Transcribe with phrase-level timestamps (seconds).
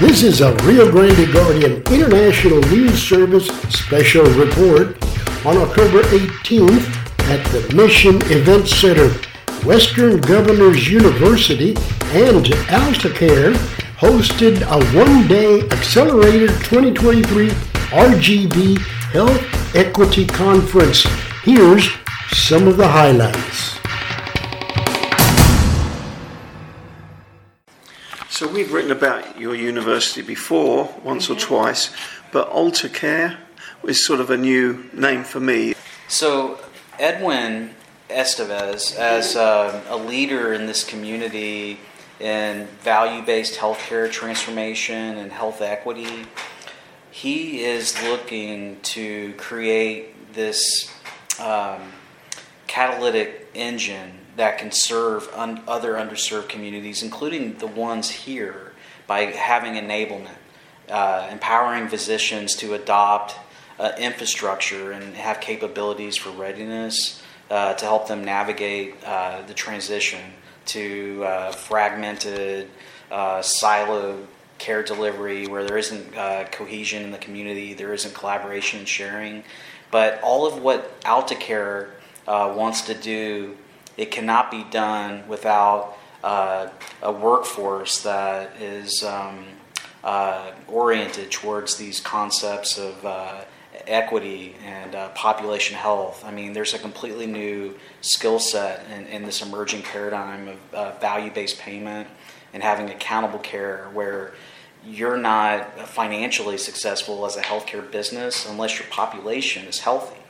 [0.00, 4.96] This is a Rio Grande Guardian International News Service special report
[5.44, 6.86] on October 18th
[7.28, 9.08] at the Mission Event Center.
[9.66, 11.70] Western Governors University
[12.14, 13.54] and AltaCair
[13.98, 17.48] hosted a one-day Accelerator 2023
[17.90, 18.78] RGV
[19.10, 21.02] Health Equity Conference.
[21.42, 21.88] Here's
[22.30, 23.77] some of the highlights.
[28.38, 31.90] So we've written about your university before, once or twice,
[32.30, 33.36] but AltaCair
[33.82, 35.74] is sort of a new name for me.
[36.06, 36.60] So
[37.00, 37.74] Edwin
[38.08, 41.80] Estevez, as uh, a leader in this community
[42.20, 46.24] in value-based healthcare transformation and health equity,
[47.10, 50.94] he is looking to create this
[51.40, 51.80] um,
[52.68, 58.72] catalytic engine that can serve un- other underserved communities, including the ones here,
[59.08, 60.36] by having enablement,
[60.88, 63.34] uh, empowering physicians to adopt
[63.80, 70.20] uh, infrastructure and have capabilities for readiness uh, to help them navigate uh, the transition
[70.66, 72.70] to uh, fragmented,
[73.10, 74.24] uh, siloed
[74.58, 76.12] care delivery where there isn't
[76.52, 79.42] cohesion in the community, there isn't collaboration and sharing.
[79.90, 81.88] But all of what AltaCair
[82.26, 83.56] wants to do
[83.98, 86.68] it cannot be done without uh,
[87.02, 89.44] a workforce that is um,
[90.04, 93.44] uh, oriented towards these concepts of uh,
[93.86, 96.24] equity and uh, population health.
[96.24, 100.98] I mean, there's a completely new skill set in, in, this emerging paradigm of uh,
[101.00, 102.08] value based payment
[102.52, 104.32] and having accountable care where
[104.86, 110.20] you're not financially successful as a healthcare business unless your population is healthy.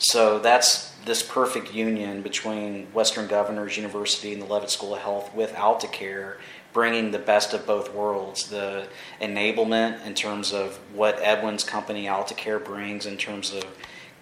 [0.00, 5.34] So that's this perfect union between Western Governors University and the Leavitt School of Health
[5.34, 6.36] with AltaCair,
[6.72, 8.88] bringing the best of both worlds the
[9.20, 13.62] enablement in terms of what Edwin's company AltaCair brings in terms of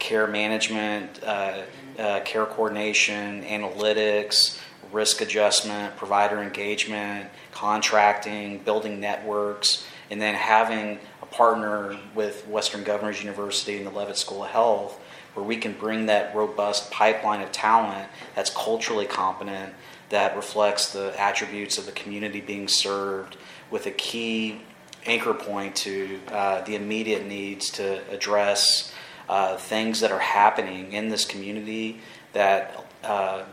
[0.00, 1.62] care management, uh,
[1.96, 4.58] uh, care coordination, analytics,
[4.90, 13.22] risk adjustment, provider engagement, contracting, building networks, and then having a partner with Western Governors
[13.22, 15.00] University and the Leavitt School of Health
[15.34, 19.74] where we can bring that robust pipeline of talent that's culturally competent,
[20.08, 23.36] that reflects the attributes of the community being served,
[23.70, 24.60] with a key
[25.06, 28.92] anchor point to uh, the immediate needs to address
[29.28, 32.00] uh, things that are happening in this community
[32.32, 33.44] that uh,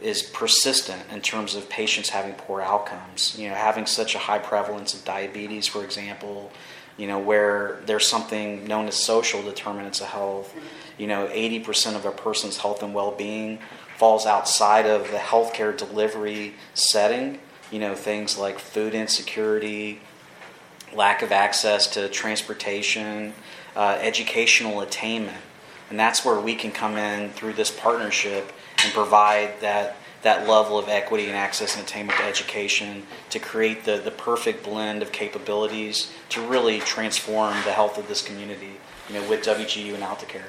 [0.00, 3.36] is persistent in terms of patients having poor outcomes.
[3.38, 6.50] You know, having such a high prevalence of diabetes, for example,
[6.98, 10.54] you know, where there's something known as social determinants of health.
[10.98, 13.60] You know, 80% of a person's health and well being
[13.96, 17.38] falls outside of the healthcare delivery setting.
[17.70, 20.00] You know, things like food insecurity,
[20.92, 23.32] lack of access to transportation,
[23.76, 25.42] uh, educational attainment.
[25.90, 28.52] And that's where we can come in through this partnership
[28.84, 33.84] and provide that that level of equity and access and attainment to education to create
[33.84, 38.72] the, the perfect blend of capabilities to really transform the health of this community
[39.08, 40.42] you know, with WGU and AltaCair.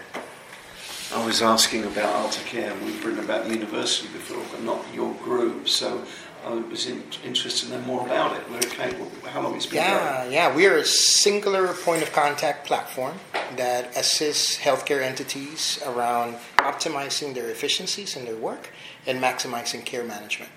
[1.14, 2.72] I was asking about AltaCair.
[2.72, 5.68] And we've written about the university before, but not your group.
[5.68, 6.04] So
[6.46, 8.50] I was in, interested to know more about it.
[8.50, 8.94] Where it came,
[9.26, 10.34] how long it's been yeah, going?
[10.34, 13.18] Yeah, we are a singular point of contact platform
[13.58, 18.70] that assists healthcare entities around optimizing their efficiencies in their work
[19.08, 20.52] and maximizing care management.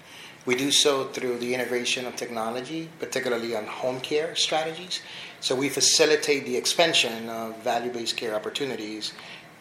[0.45, 5.01] We do so through the integration of technology, particularly on home care strategies.
[5.41, 9.13] So we facilitate the expansion of value based care opportunities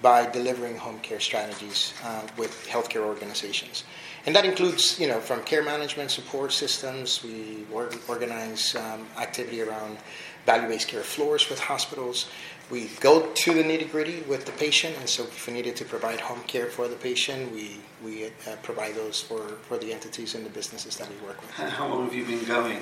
[0.02, 3.84] by delivering home care strategies uh, with healthcare organizations.
[4.26, 7.66] And that includes, you know, from care management support systems, we
[8.08, 9.98] organize um, activity around
[10.46, 12.30] value-based care floors with hospitals.
[12.70, 16.20] We go to the nitty-gritty with the patient, and so if we needed to provide
[16.22, 20.46] home care for the patient, we, we uh, provide those for, for the entities and
[20.46, 21.52] the businesses that we work with.
[21.52, 22.80] How long have you been going?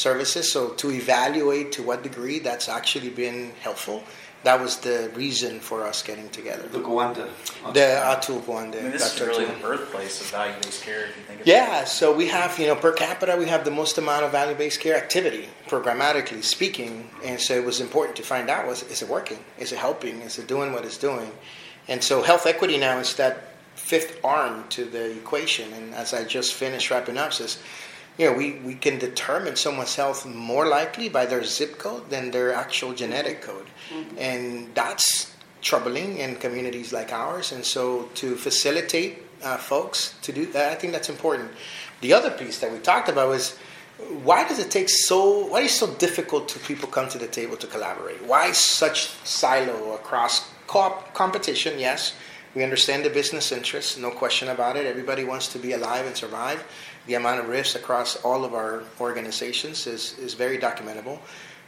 [0.00, 0.50] services.
[0.50, 4.02] So to evaluate to what degree that's actually been helpful
[4.42, 6.66] that was the reason for us getting together.
[6.68, 7.28] The Gawande.
[7.74, 8.78] The Atul Gawande.
[8.78, 9.30] I mean, this Dr.
[9.30, 9.54] is really Atul.
[9.56, 12.74] the birthplace of value-based care, if you think about Yeah, so we have, you know,
[12.74, 17.54] per capita, we have the most amount of value-based care activity, programmatically speaking, and so
[17.54, 19.38] it was important to find out was is it working?
[19.58, 20.22] Is it helping?
[20.22, 21.30] Is it doing what it's doing?
[21.88, 23.44] And so health equity now is that
[23.74, 25.70] fifth arm to the equation.
[25.74, 27.58] And as I just finished wrapping up, says,
[28.18, 32.30] you know, we, we can determine someone's health more likely by their zip code than
[32.30, 33.66] their actual genetic code.
[34.18, 37.52] And that's troubling in communities like ours.
[37.52, 41.50] And so to facilitate uh, folks to do that, I think that's important.
[42.00, 43.56] The other piece that we talked about was
[44.22, 47.26] why does it take so why is it so difficult to people come to the
[47.26, 52.14] table to collaborate why such silo across co- competition yes
[52.54, 54.86] we understand the business interests no question about it.
[54.86, 56.64] Everybody wants to be alive and survive.
[57.06, 61.18] The amount of risks across all of our organizations is, is very documentable.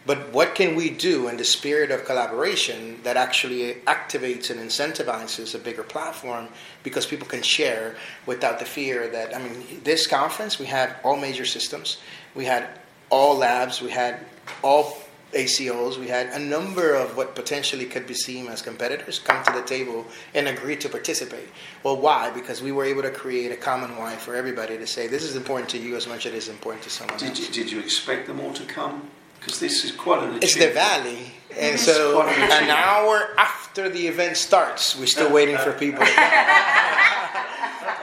[0.04, 5.54] But what can we do in the spirit of collaboration that actually activates and incentivizes
[5.54, 6.48] a bigger platform
[6.82, 7.94] because people can share
[8.26, 11.98] without the fear that, I mean, this conference, we had all major systems,
[12.34, 12.66] we had
[13.10, 14.26] all labs, we had
[14.62, 14.98] all
[15.32, 19.52] ACOs, we had a number of what potentially could be seen as competitors come to
[19.52, 21.48] the table and agree to participate.
[21.82, 22.30] Well, why?
[22.30, 25.34] Because we were able to create a common why for everybody to say, this is
[25.36, 27.40] important to you as much as it is important to someone Did else.
[27.40, 29.08] you, did you expect them all to come?
[29.38, 31.32] Because this is quite an It's the valley.
[31.58, 32.28] And It's so an
[32.64, 36.02] an hour after the event starts, we're still waiting for people.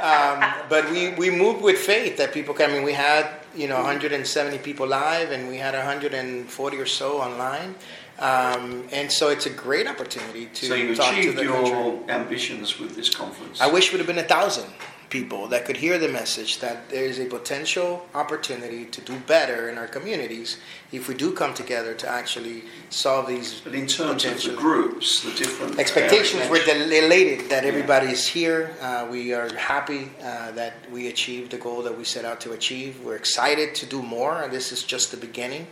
[0.02, 2.72] um, but we, we moved with faith that people come.
[2.72, 7.20] I mean, we had, you know, 170 people live and we had 140 or so
[7.22, 7.76] online.
[8.20, 12.14] Um, and so it's a great opportunity to So you talk to the your country.
[12.14, 13.62] ambitions with this conference.
[13.62, 14.66] I wish it would have been a thousand
[15.10, 19.68] people that could hear the message that there is a potential opportunity to do better
[19.70, 20.58] in our communities
[20.92, 25.24] if we do come together to actually solve these But in terms of the groups,
[25.24, 25.49] the different
[25.80, 28.76] expectations we're elated that everybody is here.
[28.82, 32.52] Uh, we are happy uh, that we achieved the goal that we set out to
[32.52, 33.00] achieve.
[33.02, 34.44] We're excited to do more.
[34.44, 35.68] And this is just the beginning.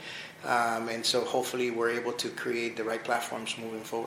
[0.45, 4.05] Um, and so hopefully we're able to create the right platforms moving forward